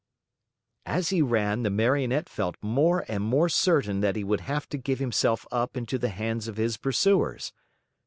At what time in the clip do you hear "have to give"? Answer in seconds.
4.41-4.97